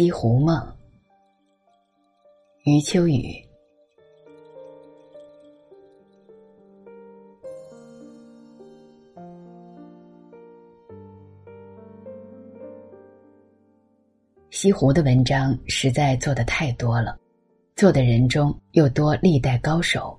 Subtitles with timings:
[0.00, 0.58] 西湖梦，
[2.64, 3.46] 余秋雨。
[14.48, 17.20] 西湖的文章实在做的太多了，
[17.76, 20.18] 做的人中又多历代高手，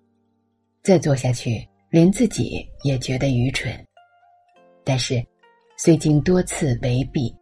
[0.83, 3.73] 再做下去，连自己也觉得愚蠢。
[4.83, 5.25] 但是，
[5.75, 7.35] 虽经多次围蔽，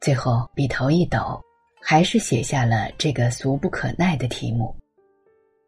[0.00, 1.40] 最后笔头一抖，
[1.88, 4.74] 还是写下了这个俗不可耐的题目。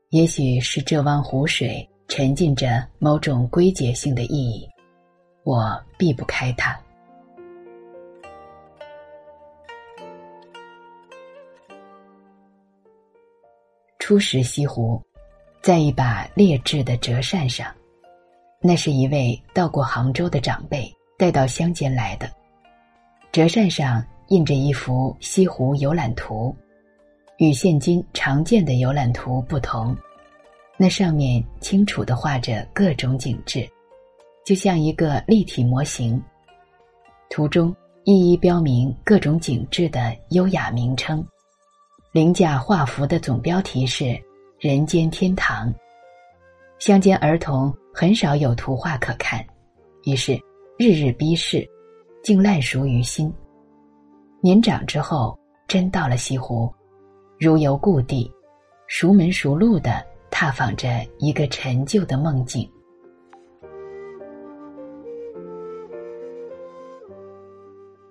[0.08, 4.68] 也许是这汪湖水沉浸着某种归结性的意义，
[5.44, 6.76] 我避不开它。
[14.00, 15.00] 初识西湖，
[15.62, 17.72] 在一把劣质的折扇上，
[18.60, 22.28] 那是一位到过杭州的长辈带到乡间来的。
[23.30, 26.54] 折扇上印着一幅西湖游览图，
[27.38, 29.96] 与现今常见的游览图不同，
[30.76, 33.66] 那上面清楚的画着各种景致，
[34.44, 36.22] 就像一个立体模型。
[37.30, 41.24] 图中一一标明各种景致的优雅名称。
[42.12, 44.18] 凌驾画幅的总标题是
[44.58, 45.72] “人间天堂”。
[46.78, 49.44] 乡间儿童很少有图画可看，
[50.04, 50.38] 于是
[50.78, 51.66] 日日逼视，
[52.22, 53.32] 竟烂熟于心。
[54.40, 55.36] 年长之后，
[55.66, 56.72] 真到了西湖，
[57.40, 58.30] 如游故地，
[58.86, 60.00] 熟门熟路的
[60.30, 62.70] 踏访着一个陈旧的梦境。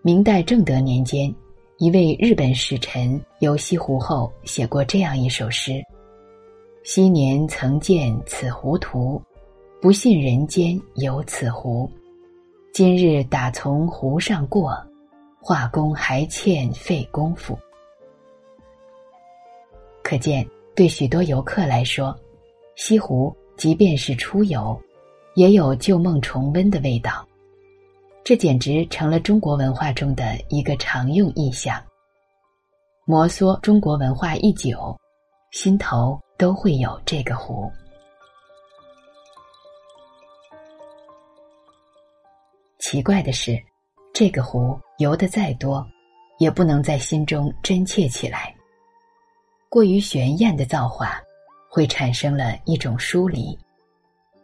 [0.01, 1.33] 明代正德年间。
[1.79, 5.73] 一位日本使臣游西湖后，写过这样一首诗
[6.83, 9.21] ：“昔年曾见此湖图，
[9.79, 11.87] 不信人间有此湖。
[12.73, 14.75] 今日打从湖上过，
[15.47, 17.57] 画工还欠费功夫。”
[20.03, 22.13] 可见，对许多游客来说，
[22.75, 24.77] 西湖即便是出游，
[25.35, 27.25] 也有旧梦重温的味道。
[28.25, 31.81] 这简直成了中国文化中的一个常用意象。
[33.05, 34.99] 摩挲中国文化一久，
[35.51, 37.71] 心头都会有这个湖。
[42.79, 43.57] 奇怪的是，
[44.19, 45.87] 这个湖游得再多，
[46.39, 48.51] 也不能在心中真切起来。
[49.69, 51.21] 过于玄艳的造化，
[51.69, 53.55] 会产生了一种疏离，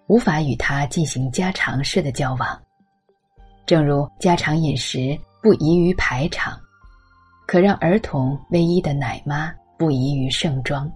[0.05, 2.61] 无法与它进行家常式的交往。
[3.65, 6.55] 正如家常饮食不宜于排场，
[7.47, 10.87] 可让儿童唯一的奶妈不宜于盛装。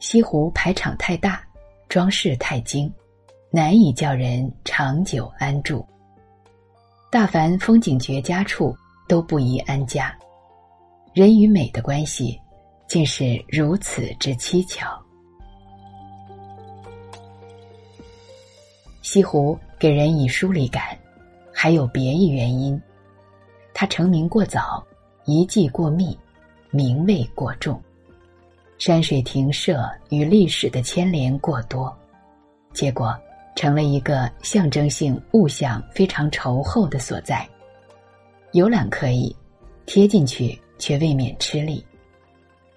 [0.00, 1.44] 西湖排场太大，
[1.86, 2.90] 装饰太精，
[3.50, 5.86] 难以叫人长久安住。
[7.12, 8.74] 大凡风景绝佳处
[9.06, 10.16] 都不宜安家，
[11.12, 12.40] 人与美的关系
[12.88, 14.98] 竟是如此之蹊跷。
[19.02, 20.96] 西湖给人以疏离感。
[21.52, 22.80] 还有别一原因，
[23.74, 24.82] 他成名过早，
[25.26, 26.18] 遗迹过密，
[26.70, 27.78] 名位过重，
[28.78, 31.94] 山水亭舍与历史的牵连过多，
[32.72, 33.14] 结果
[33.54, 37.48] 成了一个象征性物象非常稠厚的所在。
[38.52, 39.34] 游览可以，
[39.86, 41.84] 贴进去却未免吃力。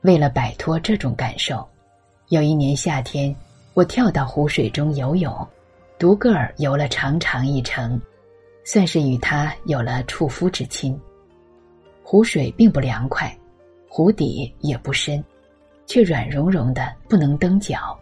[0.02, 1.68] 为了摆脱这种感受，
[2.30, 3.36] 有一年夏天，
[3.74, 5.48] 我跳到湖水中游泳，
[5.98, 8.00] 独个儿游了长长一程。
[8.68, 11.00] 算是与他有了触肤之亲。
[12.02, 13.32] 湖水并不凉快，
[13.88, 15.24] 湖底也不深，
[15.86, 17.96] 却软融融的，不能蹬脚，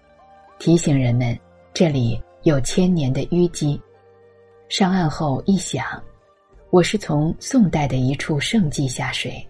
[0.60, 1.38] 提醒人们
[1.74, 3.82] 这里有千年的淤积。
[4.68, 6.02] 上岸后一想，
[6.72, 9.46] 我是从宋代的一处圣迹下水，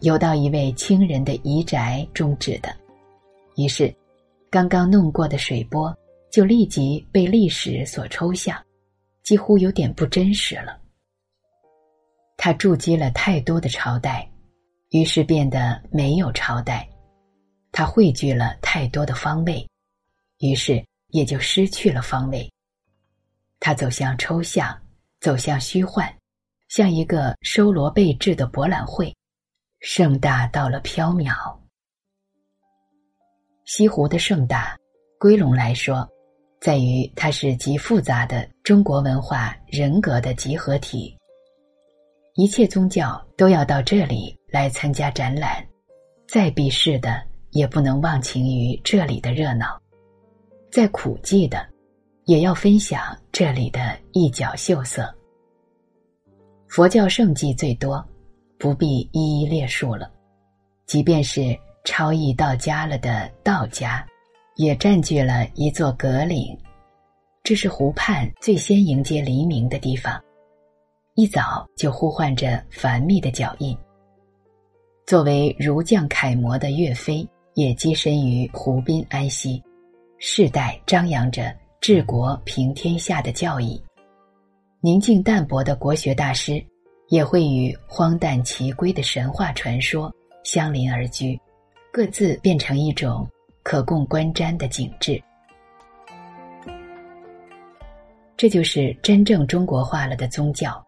[0.00, 2.74] 游到一位清人的遗宅中止的。
[3.56, 3.94] 于是，
[4.50, 5.96] 刚刚弄过的水波
[6.30, 8.56] 就立即被历史所抽象。
[9.22, 10.78] 几乎有点不真实了。
[12.36, 14.30] 他筑基了太多的朝代，
[14.90, 16.86] 于是变得没有朝代；
[17.72, 19.66] 他汇聚了太多的方位，
[20.40, 22.52] 于是也就失去了方位。
[23.60, 24.76] 它走向抽象，
[25.20, 26.12] 走向虚幻，
[26.66, 29.14] 像一个收罗备至的博览会，
[29.78, 31.56] 盛大到了缥缈。
[33.64, 34.76] 西湖的盛大，
[35.16, 36.06] 归拢来说。
[36.60, 41.16] 在于它是极复杂的中国文化人格的集合体。
[42.34, 45.64] 一切宗教都要到这里来参加展览，
[46.26, 49.80] 再避世的也不能忘情于这里的热闹，
[50.74, 51.64] 再苦寂的
[52.24, 55.08] 也要分享这里的一角秀色。
[56.66, 58.04] 佛教圣迹最多，
[58.58, 60.10] 不必一一列数了。
[60.84, 64.04] 即便是超逸到家了的道家，
[64.56, 66.58] 也占据了一座阁岭。
[67.44, 70.20] 这是湖畔最先迎接黎明的地方，
[71.14, 73.78] 一早就呼唤着繁密的脚印。
[75.06, 77.24] 作为儒将楷模的岳飞，
[77.54, 79.62] 也跻身于湖滨安息，
[80.18, 83.82] 世代张扬着治国平天下的教义。
[84.80, 86.64] 宁静淡泊的国学大师。
[87.08, 90.10] 也会与荒诞奇瑰的神话传说
[90.42, 91.38] 相邻而居，
[91.92, 93.28] 各自变成一种
[93.62, 95.22] 可供观瞻的景致。
[98.38, 100.82] 这就是真正中国化了的宗教，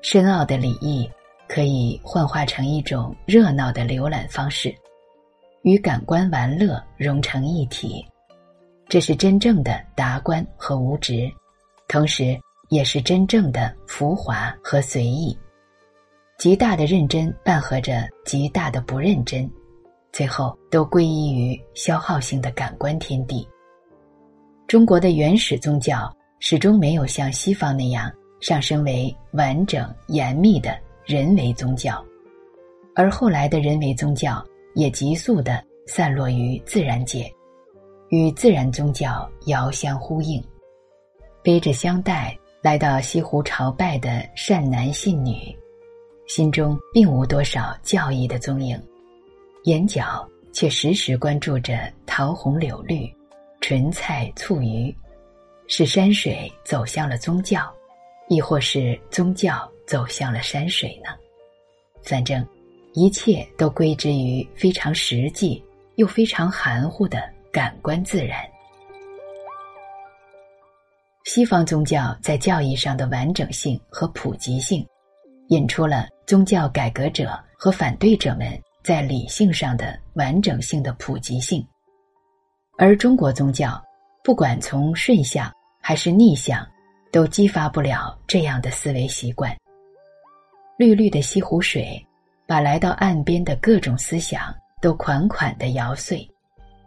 [0.00, 1.10] 深奥的礼仪
[1.48, 4.72] 可以幻化成一种热闹的浏览方式，
[5.62, 8.06] 与感官玩乐融成一体。
[8.92, 11.26] 这是真正的达观和无执，
[11.88, 12.38] 同时。
[12.68, 15.38] 也是真正的浮华和随意，
[16.38, 19.50] 极大的认真伴合着极大的不认真，
[20.10, 23.46] 最后都归依于消耗性的感官天地。
[24.66, 26.10] 中国的原始宗教
[26.40, 28.10] 始终没有像西方那样
[28.40, 32.02] 上升为完整严密的人为宗教，
[32.94, 34.42] 而后来的人为宗教
[34.74, 37.30] 也急速的散落于自然界，
[38.12, 40.44] 与自然宗教遥相呼应，
[41.42, 42.38] 背着香袋。
[42.60, 45.34] 来到西湖朝拜的善男信女，
[46.28, 48.80] 心中并无多少教义的踪影，
[49.64, 53.12] 眼角却时时关注着桃红柳绿、
[53.60, 54.94] 莼菜醋鱼，
[55.66, 57.68] 是山水走向了宗教，
[58.28, 61.10] 亦或是宗教走向了山水呢？
[62.02, 62.46] 反正，
[62.92, 65.60] 一切都归之于非常实际
[65.96, 68.40] 又非常含糊的感官自然。
[71.24, 74.86] 西方宗教在教义上的完整性和普及性，
[75.48, 81.62] 引出了宗教改革者和反对者们在理性上的完整性的普及性，
[82.78, 83.80] 而中国宗教，
[84.24, 86.66] 不管从顺向还是逆向，
[87.12, 89.54] 都激发不了这样的思维习惯。
[90.78, 92.02] 绿绿的西湖水，
[92.46, 96.26] 把来到岸边的各种思想都款款的摇碎，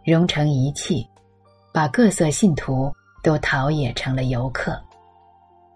[0.06, 1.06] 融成一气，
[1.74, 2.90] 把各色信徒。
[3.22, 4.80] 都陶冶成了游客，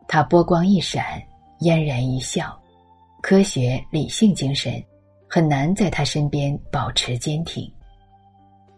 [0.07, 1.21] 他波光一闪，
[1.59, 2.57] 嫣然一笑，
[3.21, 4.81] 科学理性精神
[5.29, 7.69] 很难在他身边保持坚挺。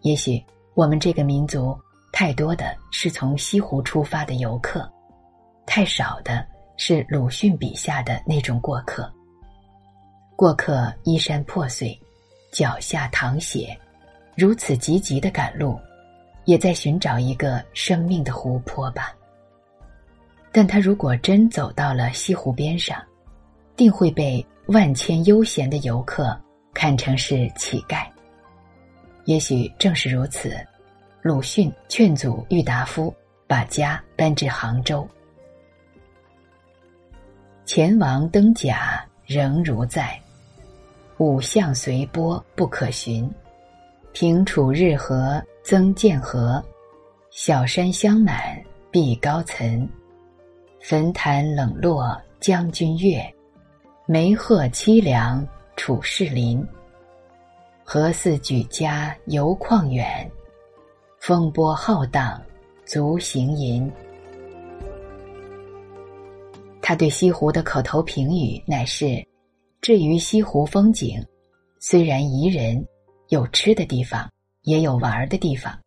[0.01, 1.77] 也许我们这个民族
[2.11, 4.91] 太多的是从西湖出发的游客，
[5.67, 6.43] 太少的
[6.75, 9.07] 是鲁迅笔下的那种过客。
[10.35, 11.95] 过客衣衫破碎，
[12.51, 13.77] 脚下淌血，
[14.35, 15.79] 如此急急的赶路。
[16.45, 19.15] 也在寻找一个生命的湖泊吧。
[20.51, 23.01] 但他如果真走到了西湖边上，
[23.77, 26.37] 定会被万千悠闲的游客
[26.73, 28.05] 看成是乞丐。
[29.23, 30.53] 也许正是如此，
[31.21, 33.15] 鲁迅劝阻郁达夫
[33.47, 35.07] 把家搬至杭州。
[37.63, 40.19] 前王登甲仍如在，
[41.19, 43.33] 五象随波不可寻。
[44.13, 45.43] 平楚日和。
[45.63, 46.61] 增建河，
[47.31, 48.61] 小山香满
[48.91, 49.87] 碧高岑。
[50.81, 53.23] 坟坛冷落将军月，
[54.05, 55.47] 梅鹤凄凉
[55.77, 56.61] 楚士林。
[57.81, 60.29] 何似举家游旷远，
[61.17, 62.41] 风波浩荡
[62.83, 63.89] 足行吟。
[66.81, 69.25] 他对西湖的口头评语乃是：
[69.79, 71.25] 至于西湖风景，
[71.79, 72.85] 虽然宜人，
[73.33, 74.29] 有吃的地方。
[74.65, 75.77] 也有玩的地方，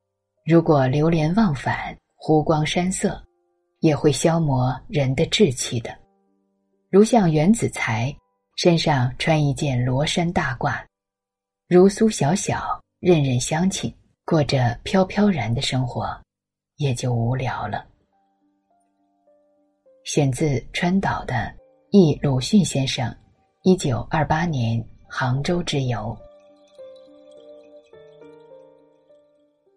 [0.44, 3.18] 如果流连忘返，湖光山色，
[3.80, 5.96] 也会消磨人的志气的。
[6.90, 8.14] 如像袁子才，
[8.56, 10.84] 身上穿一件罗衫大褂，
[11.66, 13.90] 如苏小小，任任乡亲，
[14.26, 16.06] 过着飘飘然的生活，
[16.76, 17.82] 也就无聊了。
[20.04, 21.34] 选自川岛的
[21.92, 23.10] 《忆鲁迅先生》，
[23.62, 26.14] 一九二八年杭州之游。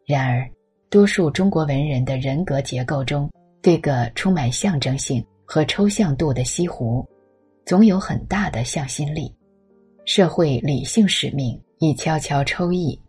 [0.10, 0.50] 然而，
[0.90, 3.30] 多数中国文人的人格结构中，
[3.62, 7.08] 这个充满象征性和抽象度的西湖，
[7.64, 9.32] 总有很大的向心力。
[10.06, 13.00] 社会理性使命已悄悄抽逸，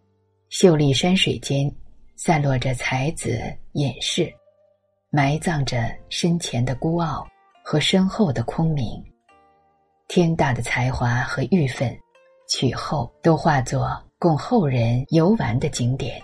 [0.50, 1.74] 秀丽山水间，
[2.16, 3.40] 散落着才子
[3.72, 4.30] 隐士，
[5.08, 7.26] 埋葬着深浅的孤傲
[7.64, 9.02] 和深厚的空明。
[10.06, 11.98] 天大的才华和郁愤，
[12.46, 16.22] 取后都化作供后人游玩的景点。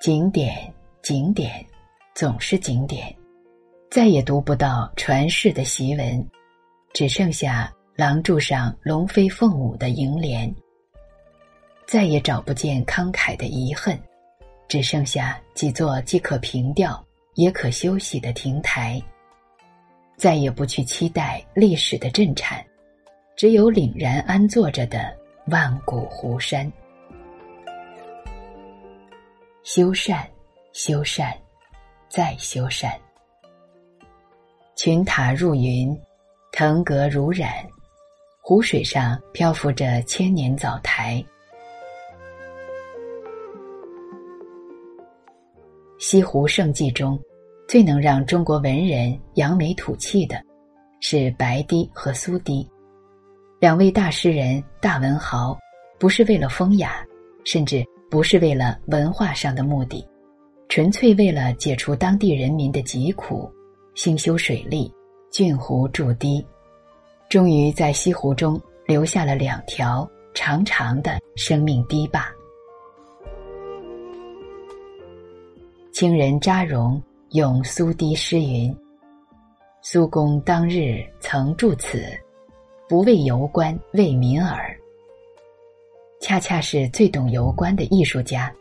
[0.00, 1.66] 景点，景点，
[2.14, 3.12] 总是景点，
[3.90, 6.24] 再也读不到传世的檄文，
[6.92, 10.54] 只剩下廊柱上龙飞凤舞的楹联，
[11.84, 13.98] 再也找不见慷慨的遗恨，
[14.68, 19.02] 只剩下几座既可凭吊也可休息的亭台。
[20.16, 22.64] 再也不去期待历史的震颤，
[23.34, 25.12] 只有凛然安坐着的
[25.46, 26.72] 万古湖山。
[29.70, 30.24] 修缮，
[30.72, 31.30] 修缮，
[32.08, 32.90] 再修缮。
[34.76, 35.94] 群塔入云，
[36.52, 37.52] 腾阁如染，
[38.40, 41.22] 湖水上漂浮着千年藻台。
[45.98, 47.20] 西湖胜迹中，
[47.68, 50.42] 最能让中国文人扬眉吐气的，
[51.02, 52.66] 是白堤和苏堤，
[53.60, 55.58] 两位大诗人、大文豪，
[55.98, 57.06] 不是为了风雅，
[57.44, 60.06] 甚至不是为了文化上的目的，
[60.68, 63.50] 纯粹为了解除当地人民的疾苦。
[63.94, 64.92] 兴修水利，
[65.32, 66.44] 浚湖筑堤，
[67.28, 72.28] 终于在西湖中留下了两条长长的生命堤坝。
[75.92, 78.72] 清人查荣用苏堤诗云
[79.82, 82.04] ：“苏公当日曾住此，
[82.88, 84.72] 不为游官，为民耳。”
[86.20, 88.52] 恰恰是最懂游官的艺术家，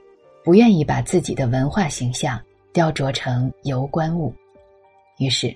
[0.44, 2.40] 不愿意把自己的文化形象
[2.72, 4.34] 雕琢成游官物。
[5.18, 5.56] 于是，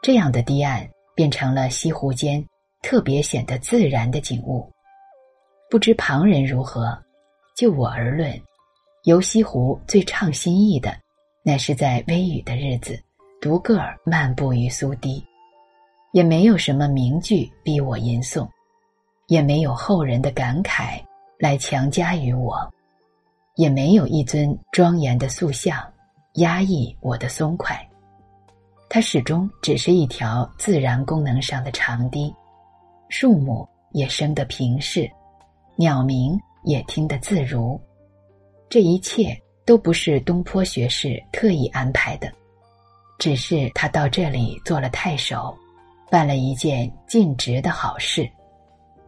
[0.00, 2.44] 这样的堤岸变成了西湖间
[2.82, 4.70] 特别显得自然的景物。
[5.68, 6.96] 不知旁人如何，
[7.56, 8.40] 就我而论，
[9.04, 10.96] 游西湖最畅心意的，
[11.42, 12.98] 乃是在微雨的日子，
[13.40, 15.22] 独个儿漫步于苏堤，
[16.12, 18.48] 也没有什么名句逼我吟诵，
[19.26, 21.00] 也没有后人的感慨
[21.40, 22.70] 来强加于我，
[23.56, 25.82] 也没有一尊庄严的塑像
[26.34, 27.80] 压抑我的松快。
[28.90, 32.30] 它始终只是一条自然功能上的长堤，
[33.08, 35.10] 树木也生得平视，
[35.76, 37.80] 鸟鸣也听得自如。
[38.68, 42.30] 这一切都不是东坡学士特意安排的，
[43.18, 45.56] 只是他到这里做了太守，
[46.10, 48.28] 办了一件尽职的好事。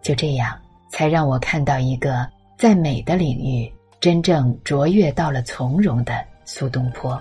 [0.01, 0.59] 就这样，
[0.93, 7.21] 才让我看到一个在美的领域真正卓越到了从容的苏东坡。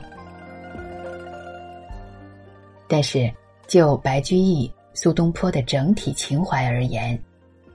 [2.88, 3.34] 但是，
[3.68, 7.18] 就白居易、苏东坡的整体情怀而言，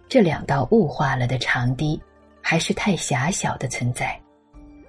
[0.07, 1.99] 这两道物化了的长堤，
[2.43, 4.21] 还是太狭小的存在。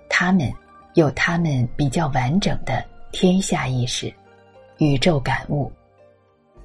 [0.09, 0.51] 他们
[0.95, 2.83] 有他们比较完整的
[3.13, 4.13] 天下意识、
[4.79, 5.71] 宇宙感悟；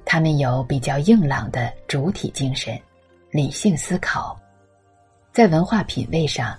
[0.03, 2.77] 他们有比较硬朗的主体精神、
[3.33, 4.39] 理性思考。
[5.33, 6.55] 在文化品味上，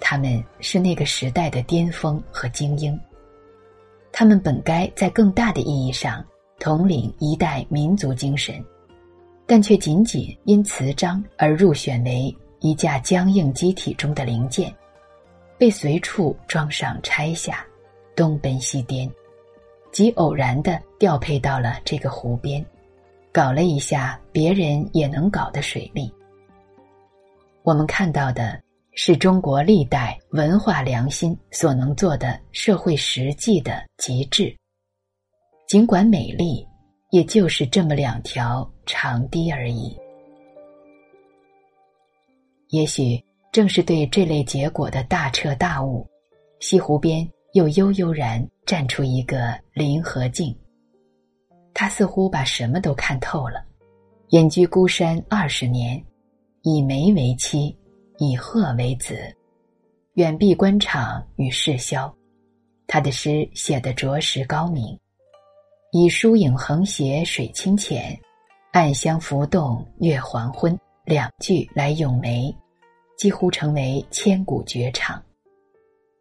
[0.00, 2.98] 他们是那个时代的巅峰和精英。
[4.10, 6.24] 他们本该在更大的意义上。
[6.60, 8.64] 统领一代民族精神，
[9.44, 14.72] 但却仅仅因词章而入选为一架僵硬机体中的零件，
[15.58, 17.66] 被随处装上拆下，
[18.14, 19.10] 东奔西颠，
[19.90, 22.64] 极偶然的调配到了这个湖边，
[23.34, 26.08] 搞了一下别人也能搞的水利。
[27.64, 28.62] 我们看到的
[28.92, 34.56] 是中国历代文化良心所能做的社会实际的极致。
[35.66, 36.64] 尽管美丽，
[37.10, 39.98] 也就是这么两条长堤而已。
[42.68, 46.08] 也许正是对这类结果的大彻大悟，
[46.60, 50.56] 西湖边又悠悠然站出一个林和靖。
[51.74, 53.62] 他似乎把什么都看透了。
[54.28, 56.02] 隐居孤山二十年，
[56.62, 57.76] 以梅为妻，
[58.18, 59.36] 以鹤为子，
[60.14, 62.12] 远避官场与世嚣。
[62.86, 64.98] 他的诗写得着实高明。
[65.90, 68.18] 以疏影横斜水清浅，
[68.72, 72.52] 暗香浮动月黄昏两句来咏梅，
[73.16, 75.22] 几乎成为千古绝唱。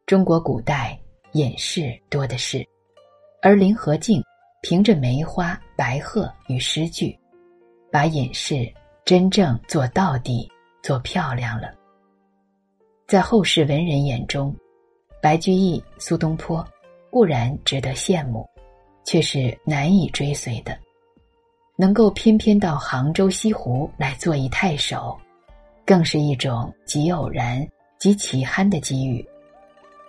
[0.05, 0.99] 中国古代
[1.31, 2.63] 隐士多的是，
[3.41, 4.23] 而林和靖
[4.63, 7.15] 凭着梅花、白鹤与诗句，
[7.91, 8.67] 把隐士
[9.05, 10.49] 真正做到底、
[10.81, 11.71] 做漂亮了。
[13.05, 14.55] 在后世文人眼中，
[15.21, 16.65] 白居易、苏东坡
[17.11, 18.49] 固然值得羡慕。
[19.05, 20.79] 却是难以追随的，
[21.75, 25.19] 能够偏偏到杭州西湖来做一太守，
[25.85, 27.67] 更是一种极偶然、
[27.99, 29.21] 极奇憨的机遇。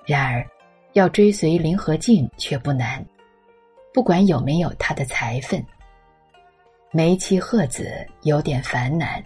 [0.07, 0.47] 然而，
[0.93, 3.05] 要追随林和靖却不难，
[3.95, 5.65] 不管有没有他的才分。
[6.91, 7.89] 梅妻鹤子
[8.23, 9.25] 有点烦难，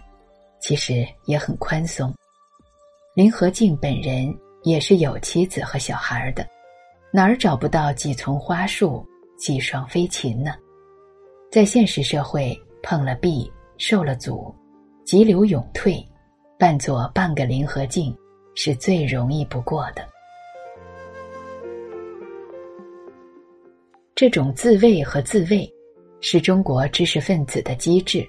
[0.61, 2.13] 其实也很宽松。
[3.15, 6.47] 林和靖本人也是有妻子和小孩的，
[7.11, 9.03] 哪儿找不到几丛花树？
[9.39, 10.53] 几双飞禽呢？
[11.51, 14.53] 在现实社会碰了壁、受了阻，
[15.05, 16.05] 急流勇退，
[16.59, 18.15] 扮作半个林和靖，
[18.53, 20.07] 是最容易不过的。
[24.19, 25.73] 这种自卫和自卫，
[26.19, 28.27] 是中国知识分子的机智，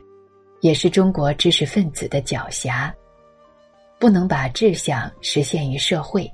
[0.60, 2.88] 也是中国知识分子的狡黠。
[3.98, 6.30] 不能把志向实现于社会，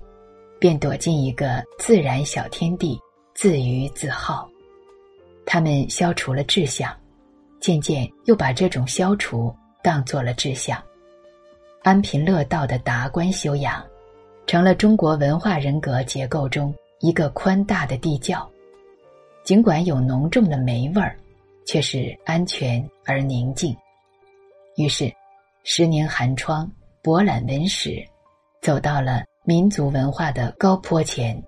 [0.59, 3.01] 便躲进一个自然小天地，
[3.35, 4.47] 自娱自好。
[5.47, 6.95] 他们消除了志向，
[7.59, 9.51] 渐渐又把这种消除
[9.83, 10.79] 当做了志向。
[11.83, 13.83] 安贫乐道的达观修养，
[14.47, 18.47] 成了中国文化人格结构中一个宽大的地窖。
[19.47, 21.17] 尽管有浓重的霉味儿，
[21.65, 23.73] 却是安全而宁静。
[24.75, 25.09] 于是，
[25.63, 26.69] 十年寒窗，
[27.01, 28.05] 博览文史，
[28.61, 31.41] 走到了民族文化的高坡前，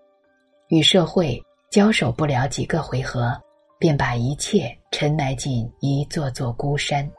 [0.68, 3.36] 与社会交手不了几个回合，
[3.80, 7.10] 便把一切沉埋进一座座孤山。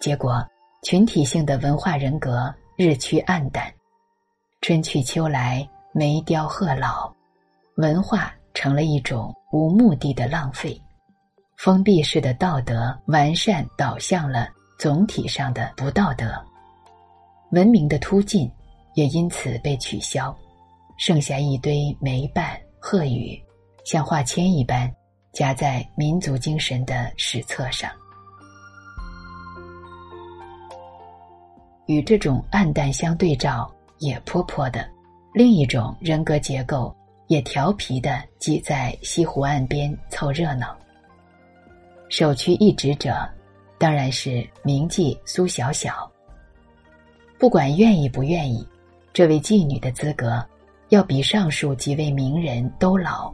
[0.00, 0.44] 结果，
[0.82, 3.72] 群体性的文化人格日趋暗淡，
[4.62, 7.14] 春去秋来，梅凋鹤老，
[7.76, 8.34] 文化。
[8.54, 10.80] 成了一种无目的的浪费，
[11.56, 16.32] 封闭式的道德完善导向了总体上的不道德，
[17.50, 18.50] 文明的突进
[18.94, 20.36] 也因此被取消，
[20.98, 23.40] 剩下一堆梅瓣鹤语，
[23.84, 24.92] 像画签一般
[25.32, 27.90] 夹在民族精神的史册上。
[31.86, 34.88] 与这种暗淡相对照，野泼泼的
[35.34, 36.94] 另一种人格结构。
[37.28, 40.76] 也调皮的挤在西湖岸边凑热闹。
[42.08, 43.28] 首屈一指者，
[43.78, 46.10] 当然是名妓苏小小。
[47.38, 48.66] 不管愿意不愿意，
[49.12, 50.44] 这位妓女的资格，
[50.90, 53.32] 要比上述几位名人都老。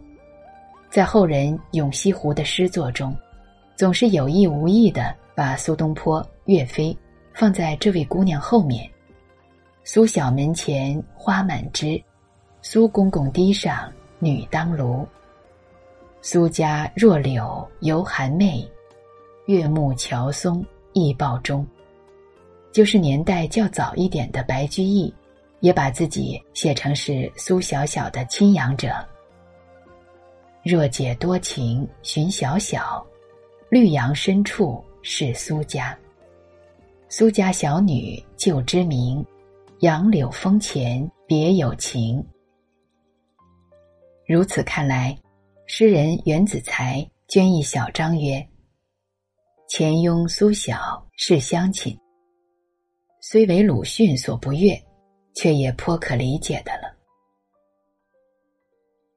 [0.90, 3.14] 在后人咏西湖的诗作中，
[3.76, 6.96] 总是有意无意的把苏东坡、岳飞
[7.34, 8.88] 放在这位姑娘后面。
[9.84, 12.00] 苏小门前花满枝。
[12.70, 15.02] 苏公公堤上女当垆，
[16.20, 18.62] 苏家弱柳犹含媚，
[19.46, 21.66] 月暮乔松亦报中。
[22.70, 25.10] 就是年代较早一点的白居易，
[25.60, 28.94] 也把自己写成是苏小小的亲养者。
[30.62, 33.02] 若解多情寻小小，
[33.70, 35.98] 绿杨深处是苏家。
[37.08, 39.24] 苏家小女旧知名，
[39.78, 42.22] 杨柳风前别有情。
[44.28, 45.18] 如此看来，
[45.64, 48.46] 诗人袁子才捐一小章曰
[49.70, 51.98] ：“钱庸苏小是乡亲，
[53.22, 54.78] 虽为鲁迅所不悦，
[55.34, 56.94] 却也颇可理解的了。”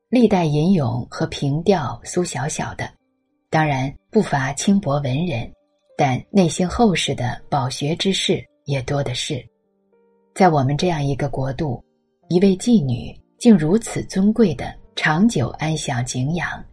[0.08, 2.90] 历代吟咏和评调苏小小的，
[3.50, 5.52] 当然不乏轻薄文人，
[5.98, 9.46] 但内心厚实的饱学之士也多的是。
[10.34, 11.84] 在我们这样一个国度，
[12.30, 14.80] 一位妓女竟如此尊贵的。
[15.04, 16.64] 长久安享景仰，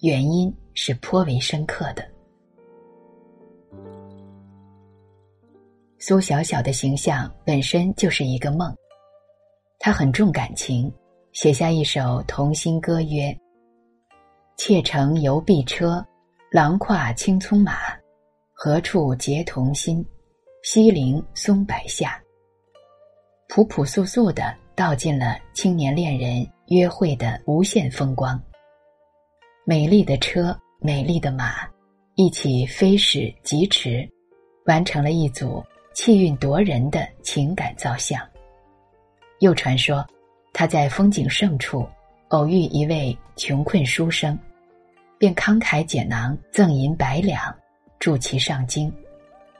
[0.00, 2.04] 原因是颇为深刻的。
[5.96, 8.74] 苏小小的形象本身就是一个梦，
[9.78, 10.92] 他很重感情，
[11.30, 13.32] 写下一首同心歌曰
[14.58, 16.04] ：“妾乘游碧车，
[16.50, 17.72] 郎跨青葱马，
[18.52, 20.04] 何处结同心？
[20.64, 22.20] 西陵松柏下。”
[23.46, 26.44] 朴朴素素的道尽了青年恋人。
[26.68, 28.40] 约会的无限风光，
[29.64, 31.64] 美丽的车，美丽的马，
[32.16, 34.08] 一起飞驶疾驰，
[34.64, 38.20] 完成了一组气韵夺人的情感造像。
[39.38, 40.04] 又传说，
[40.52, 41.88] 他在风景胜处
[42.30, 44.36] 偶遇一位穷困书生，
[45.18, 47.54] 便慷慨解囊赠银百两，
[48.00, 48.92] 助其上京。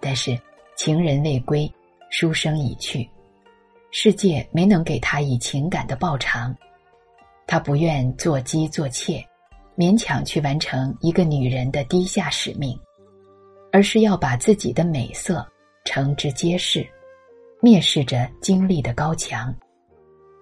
[0.00, 0.36] 但是
[0.76, 1.70] 情人未归，
[2.10, 3.08] 书生已去，
[3.92, 6.52] 世界没能给他以情感的报偿。
[7.46, 9.24] 他不愿做鸡做妾，
[9.76, 12.76] 勉强去完成一个女人的低下使命，
[13.70, 15.46] 而是要把自己的美色
[15.84, 16.84] 呈之揭示，
[17.62, 19.54] 蔑视着经历的高墙。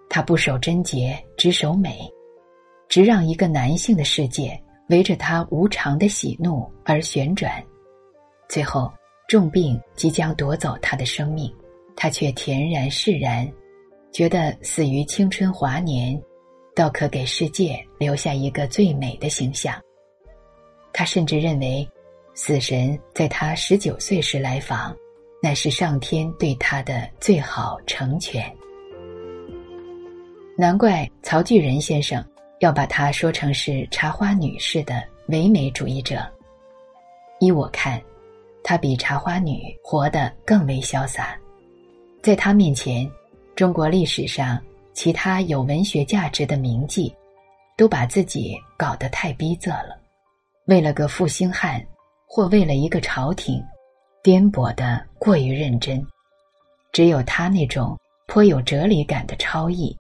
[0.09, 2.11] 他不守贞洁，只守美，
[2.89, 7.63] 只让一个男性的世界围着他无常的喜怒而旋转。
[8.49, 8.91] 最后
[9.29, 11.53] 重病即将夺走他的生命，
[11.97, 13.47] 他却恬然释然，
[14.11, 16.19] 觉得死于青春华年。
[16.75, 19.75] 倒可给世界留下一个最美的形象。
[20.93, 21.89] 他甚至认为，
[22.35, 24.97] 死神在他十九岁时来访，
[25.43, 28.45] 乃是上天对他的最好成全。
[30.57, 32.25] 难怪曹巨仁先生
[32.61, 36.25] 要把他说成是茶花女式的唯美主义者。
[37.41, 38.01] 依我看，
[38.63, 41.37] 她比茶花女活得更为潇洒。
[42.23, 43.11] 在她面前，
[43.57, 44.61] 中国历史上
[44.95, 47.13] 其他有文学价值的名妓，
[47.77, 50.01] 都把自己搞得太逼仄了，
[50.67, 51.85] 为了个负心汉，
[52.27, 53.61] 或为了一个朝廷，
[54.23, 56.05] 颠簸的过于认真。
[56.93, 59.95] 只有他那种颇有哲理感的超逸，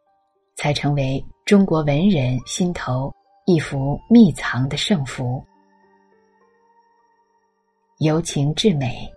[0.56, 3.12] 才成为中国文人心头
[3.46, 5.44] 一幅秘藏的圣符。
[7.98, 9.12] 由情至美，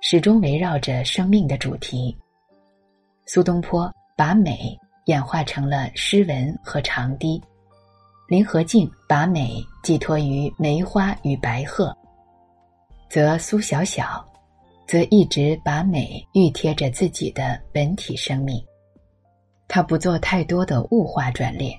[0.00, 2.16] 始终围绕着生命的主题。
[3.26, 4.74] 苏东坡把美
[5.08, 7.42] 演化成了诗文和长堤，
[8.28, 11.96] 林和靖把美寄托于梅花与白鹤，
[13.08, 14.22] 则苏小小，
[14.86, 18.62] 则一直把美预贴着自己的本体生命。
[19.66, 21.74] 他不做太多的物化转列，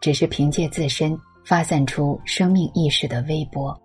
[0.00, 1.14] 只是凭借自身
[1.44, 3.78] 发散出生命意识的微波。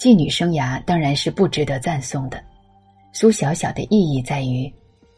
[0.00, 2.42] 妓女生涯当然是不值得赞颂的，
[3.12, 4.72] 苏小小的意义在于。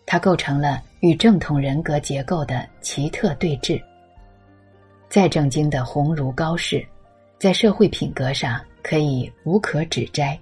[0.04, 3.82] 它构成了与正统人格结构的奇特对峙。
[5.08, 6.86] 再正经的鸿儒高士，
[7.40, 10.38] 在社会品格上可以无可指摘，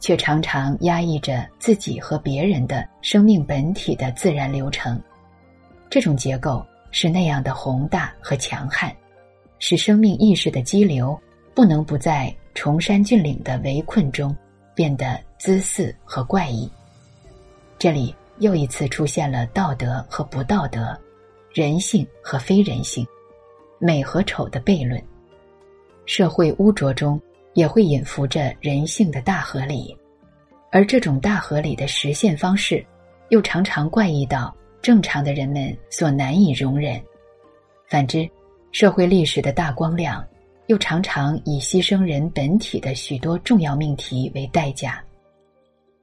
[0.00, 5.00] 却常常压抑着自己和别人的生命本体的自然流程。
[5.88, 8.92] 这种结构是那样的宏大和强悍，
[9.60, 11.16] 使生命意识的激流
[11.54, 14.36] 不能不在崇山峻岭的围困中
[14.74, 16.68] 变得姿肆和怪异。
[17.78, 18.12] 这里。
[18.38, 20.98] 又一次出现了道德和不道德、
[21.52, 23.06] 人性和非人性、
[23.78, 25.02] 美和丑的悖论。
[26.04, 27.20] 社会污浊中
[27.54, 29.96] 也会隐伏着人性的大合理，
[30.70, 32.84] 而这种大合理的实现方式，
[33.30, 37.02] 又常常怪异到正常的人们所难以容忍。
[37.88, 38.28] 反之，
[38.70, 40.24] 社会历史的大光亮，
[40.66, 45.02] 又常常以牺牲人本体的许多重要命题为代价。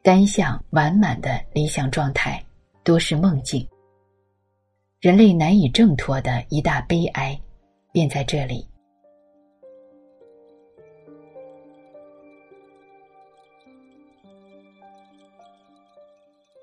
[0.04, 2.44] 单向完满的理想状态，
[2.84, 3.66] 多是梦境。
[5.00, 7.40] 人类难以挣脱的一大悲哀，
[7.94, 8.68] 便在这里。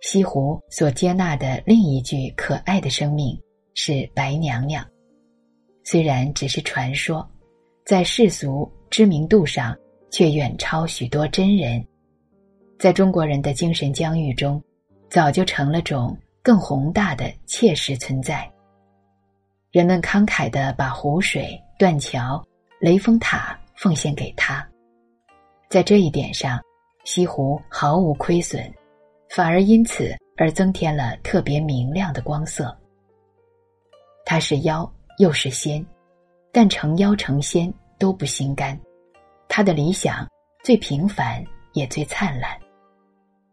[0.03, 3.41] 西湖所接纳的另一具可爱的生命
[3.73, 4.87] 是白娘娘，
[5.83, 7.27] 虽然只是传说，
[7.87, 9.75] 在世俗知名度上
[10.11, 11.83] 却远超许多真人。
[12.81, 14.59] 在中国人的精神疆域中，
[15.11, 18.51] 早就成了种更宏大的切实存在。
[19.71, 22.43] 人们慷慨的把湖水、断桥、
[22.81, 24.67] 雷峰塔奉献给他，
[25.69, 26.59] 在这一点上，
[27.05, 28.73] 西湖毫无亏损，
[29.29, 32.75] 反而因此而增添了特别明亮的光色。
[34.25, 35.85] 他是妖又是仙，
[36.51, 38.81] 但成妖成仙都不心甘，
[39.51, 40.27] 他的理想
[40.65, 42.59] 最平凡也最灿烂。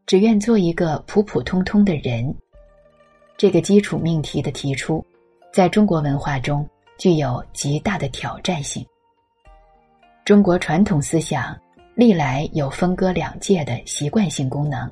[0.07, 2.33] 只愿做一个普普通通的人。
[3.35, 5.05] 这个基础命题的提出，
[5.51, 6.67] 在中国文化中
[6.97, 8.83] 具有极大的挑战性。
[10.23, 11.55] 中国传统思想
[11.93, 14.89] 历来有分割两界的习惯性功能：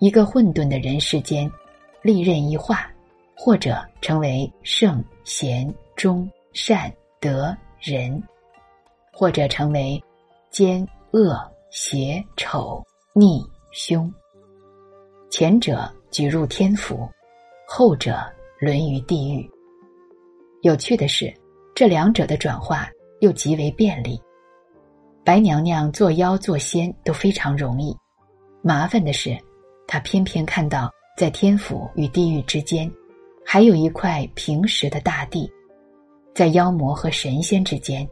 [0.00, 1.48] 一个混沌的人世间，
[2.02, 2.90] 利刃一化，
[3.36, 8.20] 或者成为圣贤忠善德仁，
[9.12, 10.02] 或者成为
[10.50, 11.38] 奸恶
[11.70, 13.40] 邪丑逆。
[13.70, 14.12] 凶，
[15.30, 17.08] 前者举入天府，
[17.66, 18.18] 后者
[18.58, 19.48] 沦于地狱。
[20.62, 21.32] 有趣的是，
[21.74, 22.88] 这两者的转化
[23.20, 24.18] 又极为便利。
[25.22, 27.94] 白娘娘做妖做仙都非常容易，
[28.62, 29.36] 麻烦的是，
[29.86, 32.90] 她偏偏看到在天府与地狱之间，
[33.44, 35.50] 还有一块平实的大地，
[36.34, 38.08] 在妖魔和神仙之间，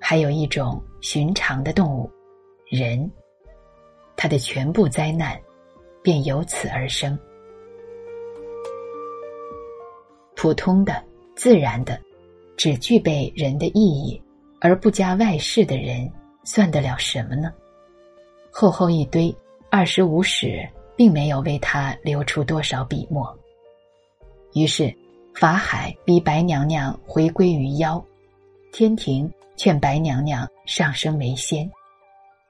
[0.00, 2.08] 还有一种寻常的动物——
[2.70, 3.10] 人。
[4.22, 5.40] 他的全部灾难，
[6.02, 7.18] 便由此而生。
[10.36, 11.02] 普通的、
[11.34, 11.98] 自然的，
[12.54, 14.22] 只具备人的意义，
[14.60, 16.06] 而不加外饰的人，
[16.44, 17.50] 算得了什么呢？
[18.50, 19.34] 厚厚一堆
[19.70, 23.34] 二十五史，并没有为他留出多少笔墨。
[24.52, 24.94] 于是，
[25.34, 28.04] 法海逼白娘娘回归于妖，
[28.70, 31.66] 天庭劝白娘娘上升为仙，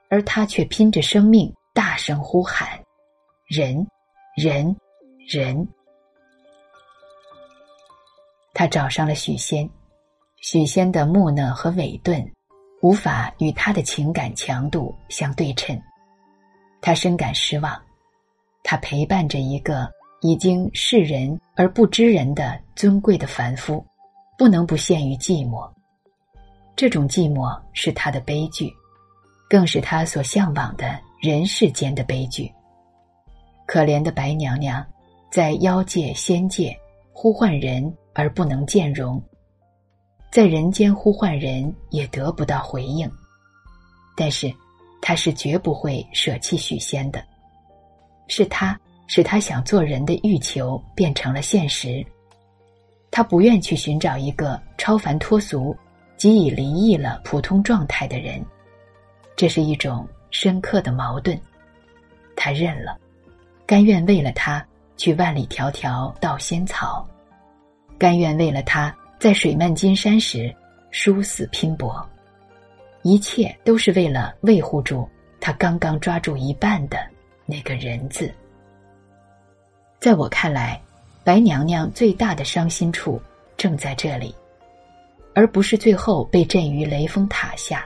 [0.09, 1.49] 而他却拼着生命。
[1.73, 2.77] 大声呼喊
[3.47, 3.87] ：“人，
[4.35, 4.75] 人，
[5.27, 5.67] 人！”
[8.53, 9.69] 他找上了许仙，
[10.41, 12.29] 许仙的木讷和伪钝，
[12.81, 15.81] 无法与他的情感强度相对称。
[16.81, 17.81] 他深感失望。
[18.63, 19.89] 他陪伴着一个
[20.21, 23.83] 已经是人而不知人的尊贵的凡夫，
[24.37, 25.71] 不能不陷于寂寞。
[26.75, 28.71] 这种寂寞是他的悲剧，
[29.49, 30.99] 更是他所向往的。
[31.21, 32.51] 人世间的悲剧。
[33.67, 34.83] 可怜的白娘娘，
[35.31, 36.75] 在妖界、仙界
[37.13, 39.21] 呼唤人而不能见容，
[40.31, 43.07] 在人间呼唤人也得不到回应。
[44.17, 44.51] 但是，
[44.99, 47.23] 她是绝不会舍弃许仙的，
[48.27, 52.03] 是他使他想做人的欲求变成了现实。
[53.11, 55.75] 他不愿去寻找一个超凡脱俗、
[56.17, 58.43] 即已离异了普通状态的人，
[59.35, 61.39] 这是一种深刻的矛盾。
[62.35, 62.97] 他认了，
[63.65, 64.65] 甘愿为了他
[64.97, 67.07] 去万里迢迢盗仙草，
[67.99, 70.53] 甘愿为了他在水漫金山时
[70.89, 72.03] 殊死拼搏，
[73.03, 75.07] 一切都是为了维护住
[75.39, 76.97] 他刚刚抓住一半的
[77.45, 78.33] 那个人字。
[79.99, 80.81] 在我看来。
[81.23, 83.21] 白娘娘最大的伤心处
[83.55, 84.33] 正在这里，
[85.35, 87.85] 而不是最后被震于雷峰塔下。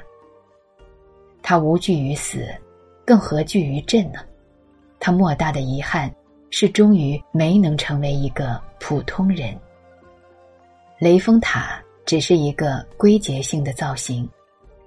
[1.47, 2.47] 他无惧于死，
[3.05, 4.19] 更何惧于朕呢？
[4.99, 6.12] 他莫大的遗憾
[6.49, 9.55] 是，终于没能成为一个普通人。
[10.97, 14.27] 雷峰塔只是一个归结性的造型，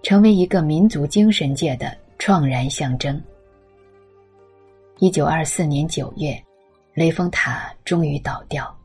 [0.02, 3.22] 成为一个民族精神界的怆然象征。
[4.98, 6.36] 一九二四年九月。
[6.92, 8.76] 雷峰塔终于倒掉，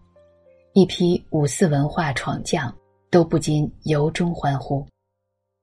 [0.74, 2.72] 一批五四文化闯将
[3.10, 4.86] 都不禁由衷欢呼，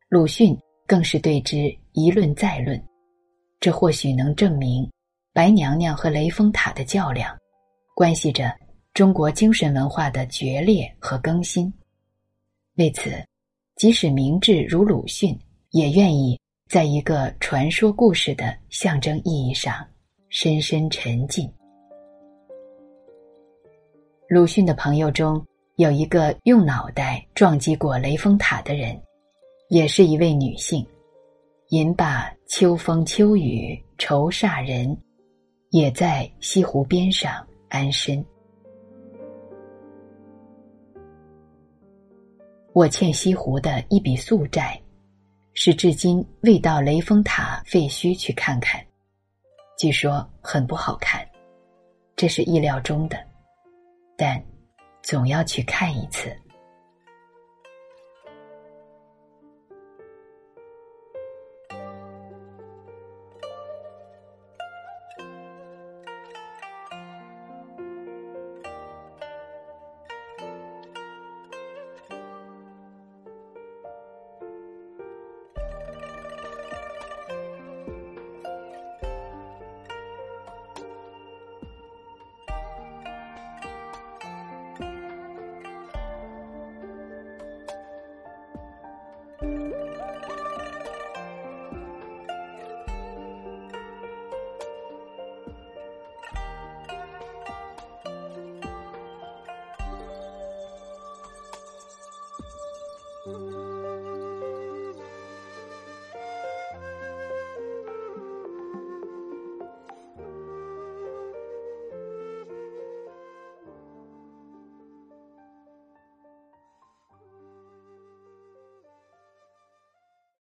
[0.09, 2.83] 鲁迅更是对之一论再论。
[3.59, 4.91] 这或许能证明，
[5.33, 7.37] 白娘娘和雷峰塔的较量，
[7.95, 8.55] 关系着
[8.95, 11.73] 中国精神文化的决裂和更新。
[12.77, 13.13] 为此，
[13.77, 15.39] 即使明智如鲁迅，
[15.71, 19.87] 也愿意在一个传说故事的象征意义上
[20.31, 21.53] 深深沉浸。
[24.29, 25.45] 鲁迅的朋友中
[25.77, 28.99] 有一个用脑袋撞击过雷峰塔的人，
[29.69, 30.87] 也是一位女性。
[31.71, 35.01] 吟罢秋风秋雨愁煞人，
[35.69, 38.25] 也在西湖边上安身。
[42.73, 44.83] 我欠西湖的一笔宿债，
[45.53, 48.85] 是至今未到雷峰塔废墟去看看。
[49.79, 51.25] 据说很不好看，
[52.17, 53.17] 这是意料中的。
[54.17, 54.43] 但，
[55.03, 56.37] 总要去看一次。